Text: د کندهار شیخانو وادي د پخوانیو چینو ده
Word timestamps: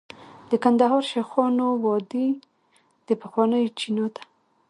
د 0.49 0.51
کندهار 0.63 1.03
شیخانو 1.11 1.67
وادي 1.83 2.27
د 3.07 3.09
پخوانیو 3.21 3.73
چینو 3.79 4.05
ده 4.13 4.21